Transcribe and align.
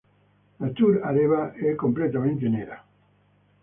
La 0.57 0.67
Tour 0.71 1.03
Areva 1.05 1.53
è 1.53 1.75
completamente 1.75 2.47
nera. 2.49 2.83